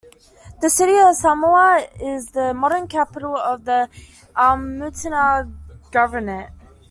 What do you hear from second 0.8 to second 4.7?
of Samawah is the modern capital of the Al